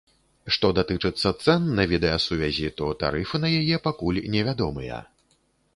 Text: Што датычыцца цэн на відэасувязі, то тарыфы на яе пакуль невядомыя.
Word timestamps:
Што 0.53 0.69
датычыцца 0.77 1.31
цэн 1.43 1.67
на 1.81 1.85
відэасувязі, 1.91 2.67
то 2.81 2.91
тарыфы 3.05 3.45
на 3.45 3.49
яе 3.61 3.77
пакуль 3.91 4.23
невядомыя. 4.37 4.97